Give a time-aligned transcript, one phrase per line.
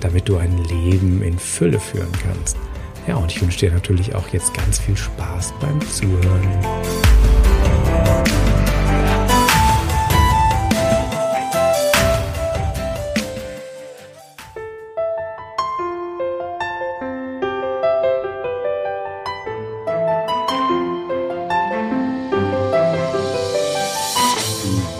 [0.00, 2.56] damit du ein Leben in Fülle führen kannst.
[3.06, 6.48] Ja, und ich wünsche dir natürlich auch jetzt ganz viel Spaß beim Zuhören.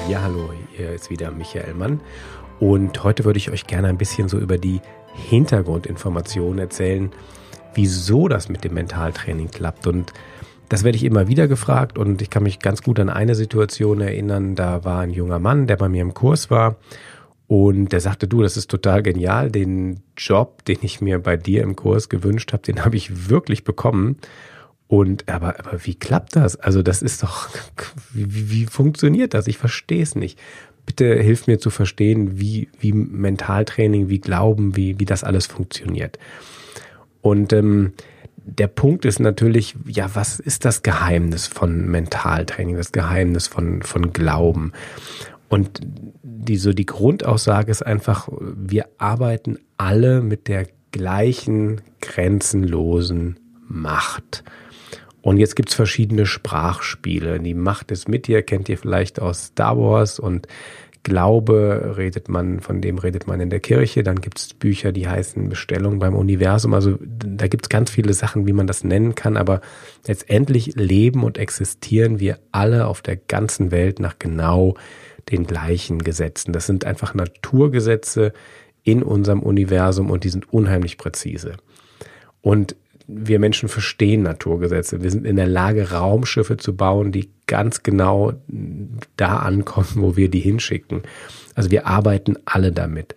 [0.09, 2.01] Ja, hallo, hier ist wieder Michael Mann
[2.61, 4.81] und heute würde ich euch gerne ein bisschen so über die
[5.15, 7.11] Hintergrundinformationen erzählen,
[7.75, 9.87] wieso das mit dem Mentaltraining klappt.
[9.87, 10.13] Und
[10.69, 14.01] das werde ich immer wieder gefragt und ich kann mich ganz gut an eine Situation
[14.01, 14.55] erinnern.
[14.55, 16.77] Da war ein junger Mann, der bei mir im Kurs war
[17.47, 19.51] und der sagte, du, das ist total genial.
[19.51, 23.65] Den Job, den ich mir bei dir im Kurs gewünscht habe, den habe ich wirklich
[23.65, 24.19] bekommen.
[24.87, 26.57] Und aber, aber wie klappt das?
[26.57, 27.49] Also das ist doch,
[28.13, 29.47] wie, wie funktioniert das?
[29.47, 30.39] Ich verstehe es nicht
[30.89, 36.19] bitte hilf mir zu verstehen, wie, wie Mentaltraining, wie Glauben, wie, wie das alles funktioniert.
[37.21, 37.93] Und ähm,
[38.37, 44.15] der Punkt ist natürlich, ja, was ist das Geheimnis von Mentaltraining, das Geheimnis von, von
[44.15, 44.73] Glauben?
[45.51, 45.81] Und
[46.23, 54.43] die, so die Grundaussage ist einfach, wir arbeiten alle mit der gleichen grenzenlosen Macht.
[55.23, 57.41] Und jetzt gibt's verschiedene Sprachspiele.
[57.41, 60.47] Die Macht ist mit dir, kennt ihr vielleicht aus Star Wars und
[61.05, 64.03] Glaube redet man, von dem redet man in der Kirche.
[64.03, 66.75] Dann gibt's Bücher, die heißen Bestellung beim Universum.
[66.75, 69.39] Also da gibt's ganz viele Sachen, wie man das nennen kann.
[69.39, 69.63] Aber
[70.07, 74.75] letztendlich leben und existieren wir alle auf der ganzen Welt nach genau
[75.31, 76.53] den gleichen Gesetzen.
[76.53, 78.35] Das sind einfach Naturgesetze
[78.83, 81.55] in unserem Universum und die sind unheimlich präzise.
[82.43, 82.77] Und
[83.09, 85.03] wir Menschen verstehen Naturgesetze.
[85.03, 88.35] Wir sind in der Lage, Raumschiffe zu bauen, die ganz genau
[89.17, 91.03] da ankommen, wo wir die hinschicken.
[91.55, 93.17] Also wir arbeiten alle damit.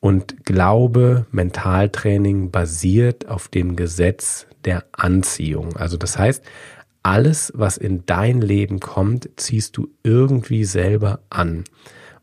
[0.00, 5.76] Und Glaube, Mentaltraining basiert auf dem Gesetz der Anziehung.
[5.76, 6.42] Also das heißt,
[7.02, 11.64] alles, was in dein Leben kommt, ziehst du irgendwie selber an.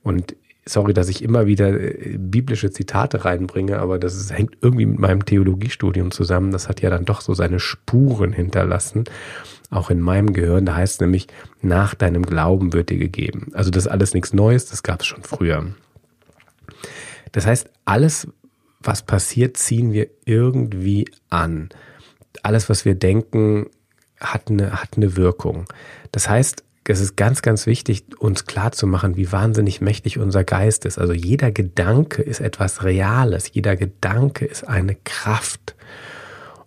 [0.02, 0.36] Und
[0.68, 5.00] sorry, dass ich immer wieder äh, biblische Zitate reinbringe, aber das ist, hängt irgendwie mit
[5.00, 6.52] meinem Theologiestudium zusammen.
[6.52, 9.06] Das hat ja dann doch so seine Spuren hinterlassen,
[9.70, 10.66] auch in meinem Gehirn.
[10.66, 11.28] Da heißt es nämlich,
[11.62, 13.52] nach deinem Glauben wird dir gegeben.
[13.54, 15.66] Also das ist alles nichts Neues, das gab es schon früher.
[17.32, 18.28] Das heißt, alles,
[18.82, 21.70] was passiert, ziehen wir irgendwie an.
[22.44, 23.68] Alles, was wir denken,
[24.20, 25.66] hat eine, hat eine Wirkung.
[26.12, 30.44] Das heißt, es ist ganz, ganz wichtig, uns klar zu machen, wie wahnsinnig mächtig unser
[30.44, 30.98] Geist ist.
[30.98, 35.76] Also jeder Gedanke ist etwas Reales, jeder Gedanke ist eine Kraft.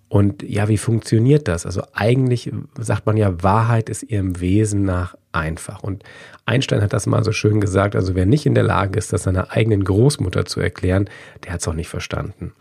[0.08, 1.66] Und ja, wie funktioniert das?
[1.66, 5.84] Also eigentlich sagt man ja, Wahrheit ist ihrem Wesen nach einfach.
[5.84, 6.02] Und
[6.46, 9.22] Einstein hat das mal so schön gesagt, also wer nicht in der Lage ist, das
[9.22, 11.08] seiner eigenen Großmutter zu erklären,
[11.44, 12.52] der hat es auch nicht verstanden.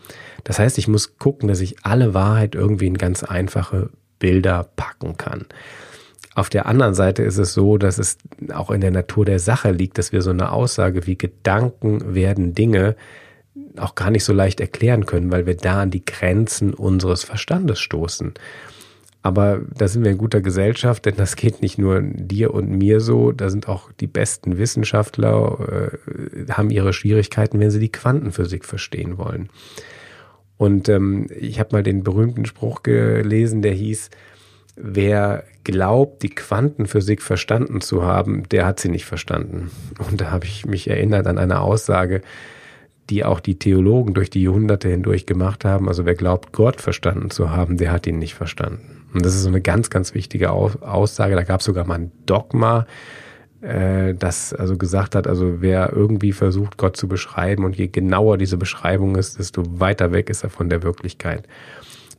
[0.44, 3.90] Das heißt, ich muss gucken, dass ich alle Wahrheit irgendwie in ganz einfache
[4.20, 5.48] Bilder packen kann.
[6.36, 8.18] Auf der anderen Seite ist es so, dass es
[8.54, 12.54] auch in der Natur der Sache liegt, dass wir so eine Aussage wie Gedanken werden
[12.54, 12.96] Dinge
[13.78, 17.80] auch gar nicht so leicht erklären können, weil wir da an die Grenzen unseres Verstandes
[17.80, 18.34] stoßen.
[19.22, 23.02] Aber da sind wir in guter Gesellschaft, denn das geht nicht nur dir und mir
[23.02, 23.34] so.
[23.34, 29.18] Da sind auch die besten Wissenschaftler, äh, haben ihre Schwierigkeiten, wenn sie die Quantenphysik verstehen
[29.18, 29.50] wollen.
[30.58, 34.10] Und ähm, ich habe mal den berühmten Spruch gelesen, der hieß,
[34.78, 39.72] wer glaubt, die Quantenphysik verstanden zu haben, der hat sie nicht verstanden.
[40.10, 42.22] Und da habe ich mich erinnert an eine Aussage,
[43.10, 45.88] die auch die Theologen durch die Jahrhunderte hindurch gemacht haben.
[45.88, 49.06] Also wer glaubt, Gott verstanden zu haben, der hat ihn nicht verstanden.
[49.14, 51.36] Und das ist so eine ganz, ganz wichtige Aussage.
[51.36, 52.86] Da gab es sogar mal ein Dogma,
[53.62, 58.38] äh, das also gesagt hat, also wer irgendwie versucht, Gott zu beschreiben und je genauer
[58.38, 61.48] diese Beschreibung ist, desto weiter weg ist er von der Wirklichkeit.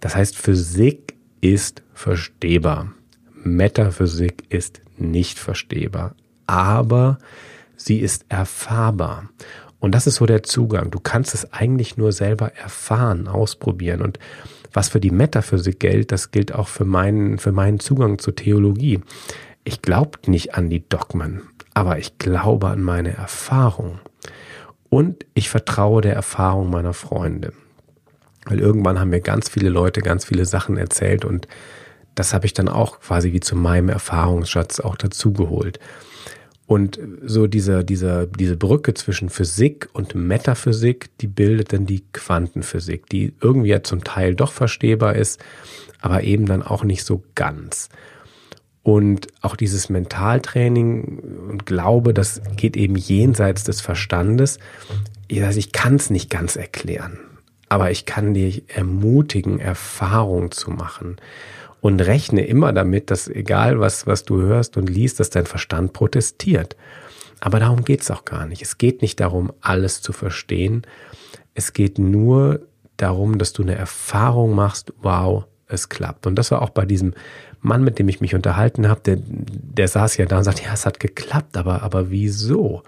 [0.01, 2.93] Das heißt, Physik ist verstehbar.
[3.43, 6.15] Metaphysik ist nicht verstehbar,
[6.47, 7.19] aber
[7.77, 9.31] sie ist erfahrbar.
[9.79, 10.91] Und das ist so der Zugang.
[10.91, 14.03] Du kannst es eigentlich nur selber erfahren, ausprobieren.
[14.03, 14.19] Und
[14.73, 19.01] was für die Metaphysik gilt, das gilt auch für meinen, für meinen Zugang zur Theologie.
[19.65, 21.43] Ich glaube nicht an die Dogmen,
[21.75, 24.01] aber ich glaube an meine Erfahrung.
[24.91, 27.53] Und ich vertraue der Erfahrung meiner Freunde.
[28.47, 31.47] Weil irgendwann haben mir ganz viele Leute ganz viele Sachen erzählt und
[32.15, 35.79] das habe ich dann auch quasi wie zu meinem Erfahrungsschatz auch dazugeholt.
[36.71, 43.09] Und so diese, diese, diese Brücke zwischen Physik und Metaphysik, die bildet dann die Quantenphysik,
[43.09, 45.41] die irgendwie ja zum Teil doch verstehbar ist,
[46.01, 47.89] aber eben dann auch nicht so ganz.
[48.85, 51.19] Und auch dieses Mentaltraining
[51.51, 54.61] und Glaube, das geht eben jenseits des Verstandes.
[55.27, 57.19] Ich kann es nicht ganz erklären,
[57.69, 61.17] aber ich kann dich ermutigen, Erfahrung zu machen
[61.81, 65.93] und rechne immer damit, dass egal was, was du hörst und liest, dass dein Verstand
[65.93, 66.77] protestiert.
[67.41, 68.63] Aber darum geht's auch gar nicht.
[68.63, 70.83] Es geht nicht darum, alles zu verstehen.
[71.55, 72.61] Es geht nur
[72.99, 76.27] darum, dass du eine Erfahrung machst, wow, es klappt.
[76.27, 77.15] Und das war auch bei diesem
[77.61, 80.73] Mann, mit dem ich mich unterhalten habe, der, der saß ja da und sagt, ja,
[80.73, 82.83] es hat geklappt, aber, aber wieso?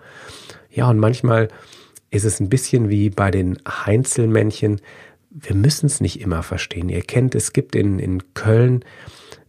[0.71, 1.49] Ja, und manchmal
[2.11, 4.81] ist es ein bisschen wie bei den Heinzelmännchen,
[5.35, 6.89] wir müssen es nicht immer verstehen.
[6.89, 8.85] Ihr kennt, es gibt in, in Köln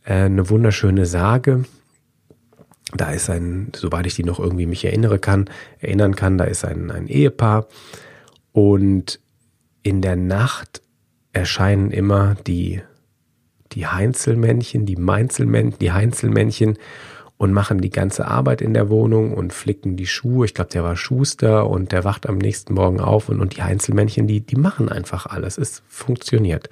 [0.05, 1.65] äh, eine wunderschöne Sage.
[2.95, 5.49] Da ist ein, soweit ich die noch irgendwie mich erinnere kann,
[5.79, 7.67] erinnern kann, da ist ein, ein Ehepaar
[8.51, 9.19] und
[9.81, 10.81] in der Nacht
[11.33, 12.81] erscheinen immer die,
[13.71, 16.77] die Heinzelmännchen, die Meinzelmännchen, die Heinzelmännchen
[17.37, 20.45] und machen die ganze Arbeit in der Wohnung und flicken die Schuhe.
[20.45, 23.61] Ich glaube, der war Schuster und der wacht am nächsten Morgen auf und, und die
[23.61, 25.57] Einzelmännchen, die, die machen einfach alles.
[25.57, 26.69] Es funktioniert.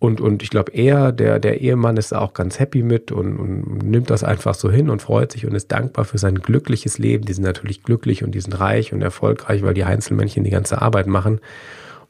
[0.00, 3.82] Und, und ich glaube, er, der, der Ehemann, ist auch ganz happy mit und, und
[3.82, 7.24] nimmt das einfach so hin und freut sich und ist dankbar für sein glückliches Leben.
[7.24, 10.80] Die sind natürlich glücklich und die sind reich und erfolgreich, weil die Einzelmännchen die ganze
[10.80, 11.40] Arbeit machen.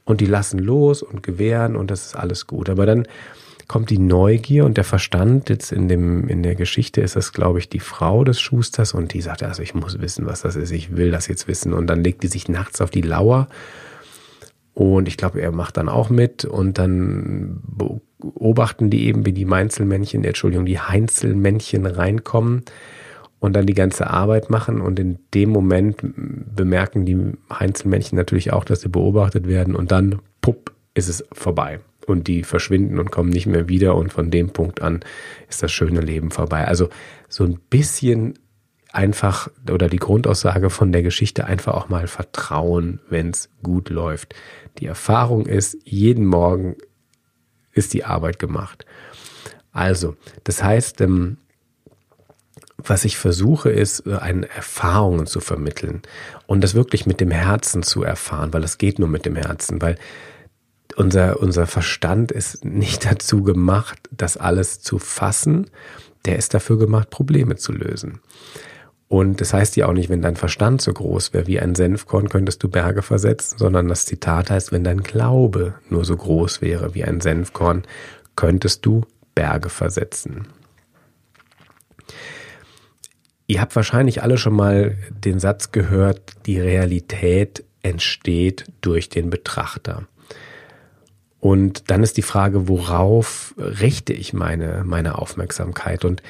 [0.05, 2.69] Und die lassen los und gewähren und das ist alles gut.
[2.69, 3.07] Aber dann
[3.69, 5.51] kommt die Neugier und der Verstand.
[5.51, 9.13] Jetzt in dem, in der Geschichte ist das, glaube ich, die Frau des Schusters und
[9.13, 10.73] die sagt, also ich muss wissen, was das ist.
[10.73, 11.75] Ich will das jetzt wissen.
[11.75, 13.47] Und dann legt die sich nachts auf die Lauer.
[14.73, 19.45] Und ich glaube, er macht dann auch mit und dann beobachten die eben, wie die
[19.45, 22.63] Meinzelmännchen, Entschuldigung, die Heinzelmännchen reinkommen
[23.39, 24.81] und dann die ganze Arbeit machen.
[24.81, 30.21] Und in dem Moment bemerken die Heinzelmännchen natürlich auch, dass sie beobachtet werden und dann,
[30.41, 34.51] pupp, ist es vorbei und die verschwinden und kommen nicht mehr wieder und von dem
[34.51, 35.01] Punkt an
[35.49, 36.67] ist das schöne Leben vorbei.
[36.67, 36.89] Also
[37.29, 38.39] so ein bisschen
[38.93, 44.35] einfach oder die Grundaussage von der Geschichte einfach auch mal vertrauen, wenn es gut läuft.
[44.79, 46.77] Die Erfahrung ist, jeden Morgen
[47.73, 48.87] ist die Arbeit gemacht.
[49.73, 51.37] Also, das heißt, ähm,
[52.79, 56.03] was ich versuche, ist, äh, eine Erfahrungen zu vermitteln
[56.47, 59.83] und das wirklich mit dem Herzen zu erfahren, weil das geht nur mit dem Herzen,
[59.83, 59.97] weil
[60.99, 65.71] unser, unser Verstand ist nicht dazu gemacht, das alles zu fassen.
[66.25, 68.21] Der ist dafür gemacht, Probleme zu lösen.
[69.07, 72.29] Und das heißt ja auch nicht, wenn dein Verstand so groß wäre wie ein Senfkorn,
[72.29, 76.95] könntest du Berge versetzen, sondern das Zitat heißt, wenn dein Glaube nur so groß wäre
[76.95, 77.85] wie ein Senfkorn,
[78.37, 80.49] könntest du Berge versetzen.
[83.47, 90.07] Ihr habt wahrscheinlich alle schon mal den Satz gehört, die Realität entsteht durch den Betrachter.
[91.49, 96.05] Und dann ist die Frage, worauf richte ich meine, meine Aufmerksamkeit?
[96.05, 96.23] Und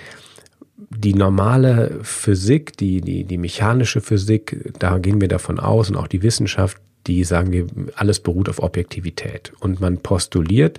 [0.91, 6.07] die normale Physik, die, die, die mechanische Physik, da gehen wir davon aus und auch
[6.07, 9.53] die Wissenschaft, die sagen wir, alles beruht auf Objektivität.
[9.59, 10.79] Und man postuliert,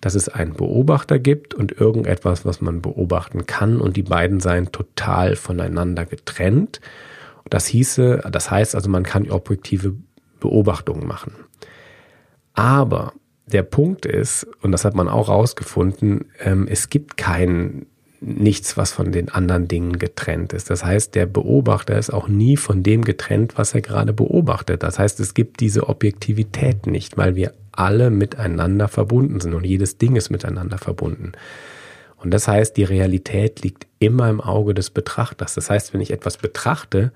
[0.00, 4.72] dass es einen Beobachter gibt und irgendetwas, was man beobachten kann und die beiden seien
[4.72, 6.80] total voneinander getrennt.
[7.48, 9.94] Das hieße, das heißt also, man kann objektive
[10.40, 11.34] Beobachtungen machen.
[12.52, 13.12] Aber
[13.46, 17.86] der Punkt ist, und das hat man auch rausgefunden, ähm, es gibt kein
[18.20, 20.70] nichts, was von den anderen Dingen getrennt ist.
[20.70, 24.82] Das heißt, der Beobachter ist auch nie von dem getrennt, was er gerade beobachtet.
[24.82, 29.98] Das heißt, es gibt diese Objektivität nicht, weil wir alle miteinander verbunden sind und jedes
[29.98, 31.32] Ding ist miteinander verbunden.
[32.16, 35.54] Und das heißt, die Realität liegt immer im Auge des Betrachters.
[35.54, 37.12] Das heißt, wenn ich etwas betrachte,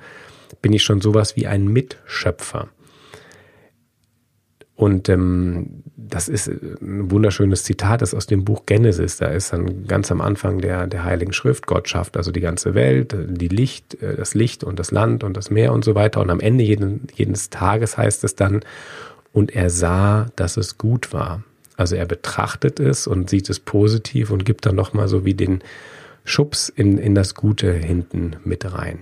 [0.60, 2.68] bin ich schon sowas wie ein Mitschöpfer.
[4.80, 9.18] Und ähm, das ist ein wunderschönes Zitat, das aus dem Buch Genesis.
[9.18, 12.72] Da ist dann ganz am Anfang der, der Heiligen Schrift, Gott schafft also die ganze
[12.72, 16.22] Welt, die Licht, äh, das Licht und das Land und das Meer und so weiter.
[16.22, 18.62] Und am Ende jeden, jedes Tages heißt es dann,
[19.34, 21.42] und er sah, dass es gut war.
[21.76, 25.60] Also er betrachtet es und sieht es positiv und gibt dann nochmal so wie den
[26.24, 29.00] Schubs in, in das Gute hinten mit rein.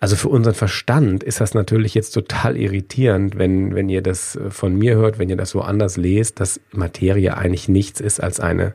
[0.00, 4.50] Also für unseren Verstand ist das natürlich jetzt total irritierend, wenn, wenn ihr das äh,
[4.50, 8.38] von mir hört, wenn ihr das so anders lest, dass Materie eigentlich nichts ist als
[8.38, 8.74] eine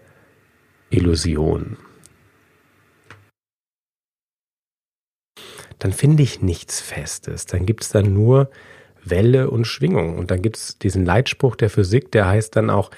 [0.90, 1.78] Illusion.
[5.80, 7.46] Dann finde ich nichts Festes.
[7.46, 8.50] Dann gibt es dann nur
[9.04, 10.18] Welle und Schwingung.
[10.18, 12.92] Und dann gibt es diesen Leitspruch der Physik, der heißt dann auch,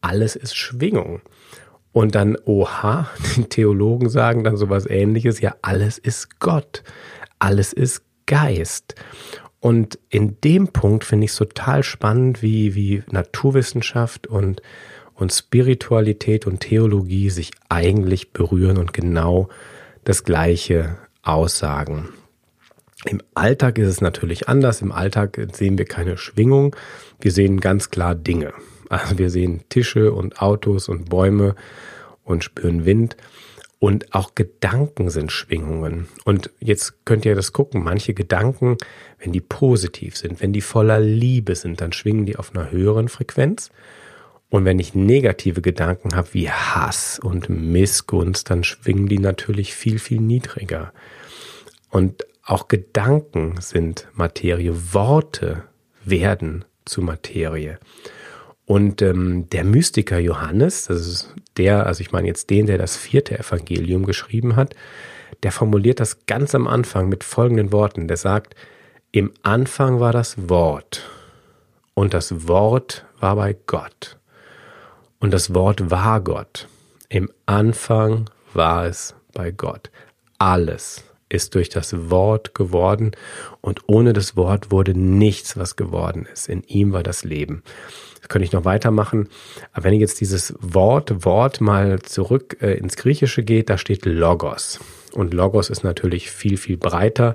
[0.00, 1.20] alles ist Schwingung.
[1.92, 6.82] Und dann, oha, die Theologen sagen dann sowas ähnliches, ja, alles ist Gott,
[7.42, 8.94] alles ist Geist.
[9.58, 14.62] Und in dem Punkt finde ich es total spannend, wie, wie Naturwissenschaft und,
[15.14, 19.48] und Spiritualität und Theologie sich eigentlich berühren und genau
[20.04, 22.10] das Gleiche aussagen.
[23.06, 24.80] Im Alltag ist es natürlich anders.
[24.80, 26.76] Im Alltag sehen wir keine Schwingung.
[27.20, 28.52] Wir sehen ganz klar Dinge.
[28.88, 31.56] Also wir sehen Tische und Autos und Bäume
[32.24, 33.16] und spüren Wind.
[33.82, 36.06] Und auch Gedanken sind Schwingungen.
[36.24, 37.82] Und jetzt könnt ihr das gucken.
[37.82, 38.76] Manche Gedanken,
[39.18, 43.08] wenn die positiv sind, wenn die voller Liebe sind, dann schwingen die auf einer höheren
[43.08, 43.72] Frequenz.
[44.50, 49.98] Und wenn ich negative Gedanken habe wie Hass und Missgunst, dann schwingen die natürlich viel,
[49.98, 50.92] viel niedriger.
[51.90, 55.64] Und auch Gedanken sind Materie, Worte
[56.04, 57.80] werden zu Materie.
[58.66, 62.96] Und ähm, der Mystiker Johannes, das ist der, also ich meine jetzt den, der das
[62.96, 64.74] vierte Evangelium geschrieben hat,
[65.42, 68.08] der formuliert das ganz am Anfang mit folgenden Worten.
[68.08, 68.54] Der sagt,
[69.10, 71.02] im Anfang war das Wort
[71.94, 74.18] und das Wort war bei Gott
[75.18, 76.68] und das Wort war Gott.
[77.08, 79.90] Im Anfang war es bei Gott.
[80.38, 83.12] Alles ist durch das Wort geworden
[83.60, 86.48] und ohne das Wort wurde nichts, was geworden ist.
[86.48, 87.62] In ihm war das Leben.
[88.20, 89.28] Das könnte ich noch weitermachen.
[89.72, 94.04] Aber wenn ich jetzt dieses Wort, Wort mal zurück äh, ins Griechische geht, da steht
[94.04, 94.78] Logos.
[95.12, 97.34] Und Logos ist natürlich viel, viel breiter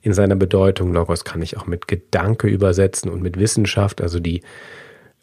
[0.00, 0.92] in seiner Bedeutung.
[0.92, 4.42] Logos kann ich auch mit Gedanke übersetzen und mit Wissenschaft, also die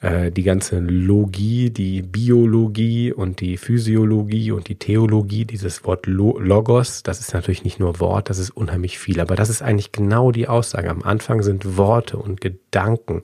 [0.02, 7.04] äh, die ganze Logie, die Biologie und die Physiologie und die Theologie, dieses Wort Logos,
[7.04, 10.32] das ist natürlich nicht nur Wort, das ist unheimlich viel, aber das ist eigentlich genau
[10.32, 10.90] die Aussage.
[10.90, 13.22] Am Anfang sind Worte und Gedanken.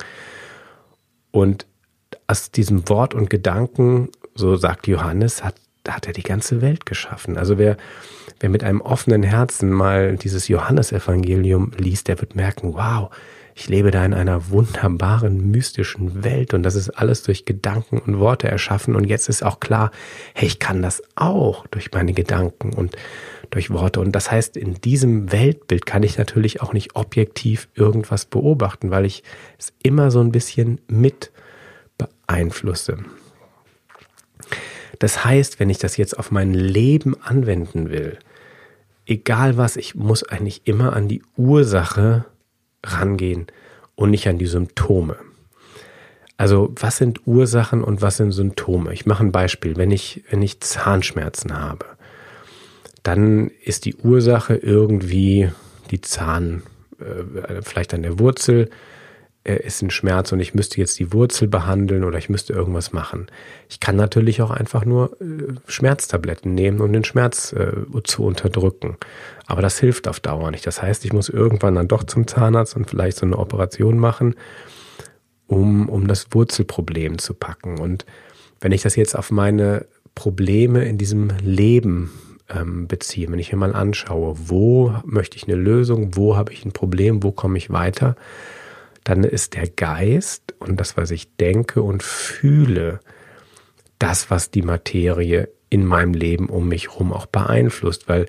[1.32, 1.66] Und
[2.28, 5.56] aus diesem Wort und Gedanken, so sagt Johannes, hat,
[5.88, 7.38] hat er die ganze Welt geschaffen.
[7.38, 7.78] Also wer,
[8.40, 13.10] wer mit einem offenen Herzen mal dieses Johannesevangelium liest, der wird merken, wow,
[13.58, 18.20] ich lebe da in einer wunderbaren, mystischen Welt und das ist alles durch Gedanken und
[18.20, 18.96] Worte erschaffen.
[18.96, 19.90] Und jetzt ist auch klar,
[20.36, 22.96] hey, ich kann das auch durch meine Gedanken und
[23.50, 24.00] durch Worte.
[24.00, 29.06] Und das heißt, in diesem Weltbild kann ich natürlich auch nicht objektiv irgendwas beobachten, weil
[29.06, 29.24] ich
[29.58, 31.32] es immer so ein bisschen mit
[31.98, 33.00] beeinflusse.
[35.00, 38.20] Das heißt, wenn ich das jetzt auf mein Leben anwenden will,
[39.08, 42.26] egal was, ich muss eigentlich immer an die Ursache
[42.94, 43.48] rangehen
[43.96, 45.18] und nicht an die Symptome.
[46.38, 48.94] Also was sind Ursachen und was sind Symptome?
[48.94, 49.76] Ich mache ein Beispiel.
[49.76, 51.86] Wenn ich, wenn ich Zahnschmerzen habe,
[53.02, 55.50] dann ist die Ursache irgendwie
[55.90, 56.62] die Zahn,
[57.00, 58.70] äh, vielleicht an der Wurzel,
[59.56, 63.28] ist ein Schmerz und ich müsste jetzt die Wurzel behandeln oder ich müsste irgendwas machen.
[63.70, 67.72] Ich kann natürlich auch einfach nur äh, Schmerztabletten nehmen, um den Schmerz äh,
[68.04, 68.98] zu unterdrücken.
[69.46, 70.68] Aber das hilft auf Dauer nicht.
[70.68, 74.36] Das heißt, ich muss irgendwann dann doch zum Zahnarzt und vielleicht so eine Operation machen,
[75.48, 77.80] um, um das Wurzelproblem zu packen.
[77.80, 78.06] Und
[78.60, 79.86] wenn ich das jetzt auf meine
[80.16, 82.12] Probleme in diesem Leben
[82.50, 86.66] ähm, beziehe, wenn ich mir mal anschaue, wo möchte ich eine Lösung, wo habe ich
[86.66, 88.16] ein Problem, wo komme ich weiter,
[89.08, 93.00] dann ist der Geist und das, was ich denke und fühle,
[94.00, 98.26] das, was die Materie in meinem Leben um mich herum auch beeinflusst, weil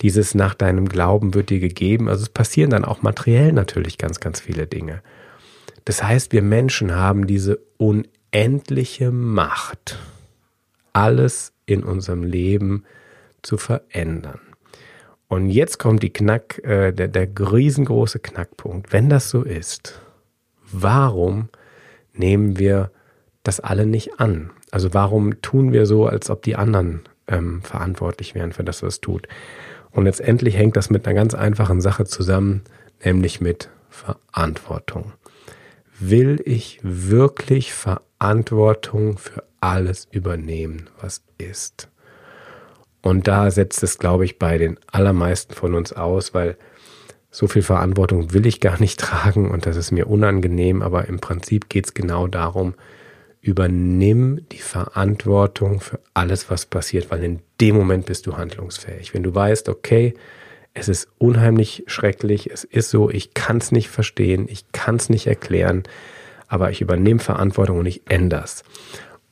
[0.00, 4.18] dieses nach deinem Glauben wird dir gegeben, also es passieren dann auch materiell natürlich ganz,
[4.18, 5.02] ganz viele Dinge.
[5.84, 10.00] Das heißt, wir Menschen haben diese unendliche Macht,
[10.92, 12.82] alles in unserem Leben
[13.42, 14.40] zu verändern.
[15.32, 18.92] Und jetzt kommt die Knack, äh, der, der riesengroße Knackpunkt.
[18.92, 19.98] Wenn das so ist,
[20.70, 21.48] warum
[22.12, 22.90] nehmen wir
[23.42, 24.50] das alle nicht an?
[24.70, 29.00] Also warum tun wir so, als ob die anderen ähm, verantwortlich wären für das, was
[29.00, 29.26] tut?
[29.90, 32.60] Und letztendlich hängt das mit einer ganz einfachen Sache zusammen,
[33.02, 35.14] nämlich mit Verantwortung.
[35.98, 41.88] Will ich wirklich Verantwortung für alles übernehmen, was ist?
[43.02, 46.56] Und da setzt es, glaube ich, bei den allermeisten von uns aus, weil
[47.30, 51.18] so viel Verantwortung will ich gar nicht tragen und das ist mir unangenehm, aber im
[51.18, 52.74] Prinzip geht es genau darum,
[53.40, 59.14] übernimm die Verantwortung für alles, was passiert, weil in dem Moment bist du handlungsfähig.
[59.14, 60.14] Wenn du weißt, okay,
[60.74, 65.08] es ist unheimlich schrecklich, es ist so, ich kann es nicht verstehen, ich kann es
[65.10, 65.82] nicht erklären,
[66.46, 68.62] aber ich übernehme Verantwortung und ich ändere es.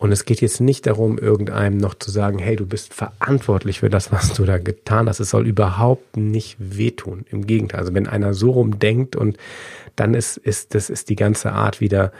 [0.00, 3.90] Und es geht jetzt nicht darum, irgendeinem noch zu sagen, hey, du bist verantwortlich für
[3.90, 5.20] das, was du da getan hast.
[5.20, 7.26] Es soll überhaupt nicht wehtun.
[7.30, 7.80] Im Gegenteil.
[7.80, 9.36] Also wenn einer so rumdenkt und
[9.96, 12.12] dann ist, ist, das ist die ganze Art wieder,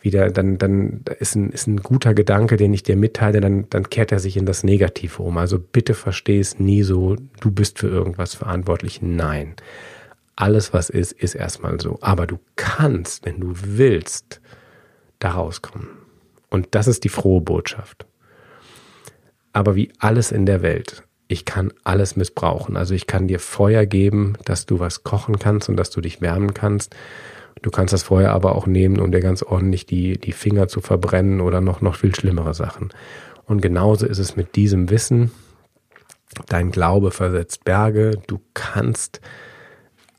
[0.00, 3.90] wieder, dann, dann ist ein, ist ein guter Gedanke, den ich dir mitteile, dann, dann
[3.90, 5.36] kehrt er sich in das Negative um.
[5.36, 9.02] Also bitte versteh es nie so, du bist für irgendwas verantwortlich.
[9.02, 9.52] Nein.
[10.34, 11.98] Alles, was ist, ist erstmal so.
[12.00, 14.40] Aber du kannst, wenn du willst,
[15.18, 16.07] da rauskommen.
[16.50, 18.06] Und das ist die frohe Botschaft.
[19.52, 22.76] Aber wie alles in der Welt, ich kann alles missbrauchen.
[22.76, 26.20] Also ich kann dir Feuer geben, dass du was kochen kannst und dass du dich
[26.20, 26.94] wärmen kannst.
[27.60, 30.80] Du kannst das Feuer aber auch nehmen, um dir ganz ordentlich die, die Finger zu
[30.80, 32.90] verbrennen oder noch, noch viel schlimmere Sachen.
[33.44, 35.32] Und genauso ist es mit diesem Wissen.
[36.46, 38.12] Dein Glaube versetzt Berge.
[38.26, 39.20] Du kannst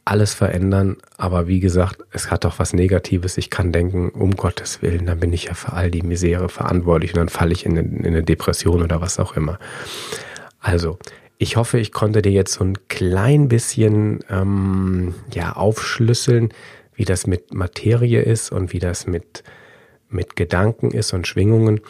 [0.09, 3.37] alles verändern, aber wie gesagt, es hat doch was Negatives.
[3.37, 7.13] Ich kann denken, um Gottes Willen, dann bin ich ja für all die Misere verantwortlich
[7.13, 9.59] und dann falle ich in eine, in eine Depression oder was auch immer.
[10.59, 10.97] Also,
[11.37, 16.49] ich hoffe, ich konnte dir jetzt so ein klein bisschen ähm, ja aufschlüsseln,
[16.95, 19.43] wie das mit Materie ist und wie das mit
[20.09, 21.81] mit Gedanken ist und Schwingungen.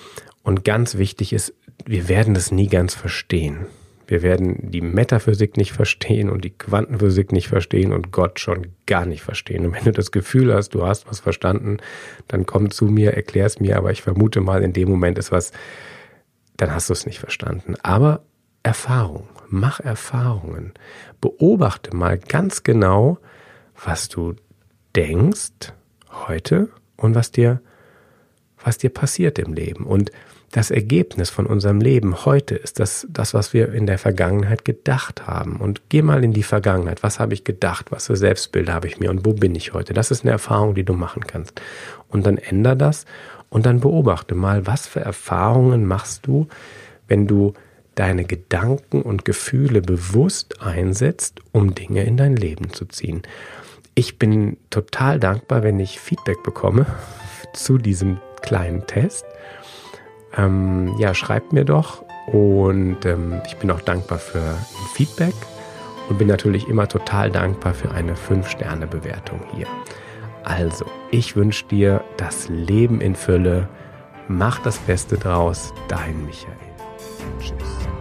[0.43, 1.53] Und ganz wichtig ist,
[1.85, 3.65] wir werden das nie ganz verstehen.
[4.09, 9.05] Wir werden die Metaphysik nicht verstehen und die Quantenphysik nicht verstehen und Gott schon gar
[9.05, 9.67] nicht verstehen.
[9.67, 11.77] Und wenn du das Gefühl hast, du hast was verstanden,
[12.27, 15.31] dann komm zu mir, erklär es mir, aber ich vermute mal, in dem Moment ist
[15.31, 15.51] was,
[16.57, 17.75] dann hast du es nicht verstanden.
[17.83, 18.23] Aber
[18.63, 20.73] Erfahrung, mach Erfahrungen.
[21.21, 23.19] Beobachte mal ganz genau,
[23.85, 24.33] was du
[24.95, 25.73] denkst
[26.25, 27.61] heute und was dir,
[28.69, 29.85] was dir passiert im Leben.
[29.85, 30.11] Und
[30.51, 35.25] das Ergebnis von unserem Leben heute ist das, das, was wir in der Vergangenheit gedacht
[35.25, 35.57] haben.
[35.57, 37.01] Und geh mal in die Vergangenheit.
[37.01, 37.91] Was habe ich gedacht?
[37.91, 39.09] Was für Selbstbilder habe ich mir?
[39.09, 39.93] Und wo bin ich heute?
[39.93, 41.59] Das ist eine Erfahrung, die du machen kannst.
[42.09, 43.05] Und dann änder das
[43.49, 46.47] und dann beobachte mal, was für Erfahrungen machst du,
[47.07, 47.53] wenn du
[47.95, 53.23] deine Gedanken und Gefühle bewusst einsetzt, um Dinge in dein Leben zu ziehen.
[53.95, 56.85] Ich bin total dankbar, wenn ich Feedback bekomme
[57.53, 59.25] zu diesem kleinen Test
[60.37, 65.33] ähm, ja, schreibt mir doch und ähm, ich bin auch dankbar für ein Feedback
[66.09, 69.67] und bin natürlich immer total dankbar für eine 5-Sterne-Bewertung hier.
[70.43, 73.67] Also, ich wünsche dir das Leben in Fülle.
[74.27, 75.73] Mach das Beste draus.
[75.87, 76.53] Dein Michael.
[77.39, 77.98] Tschüss.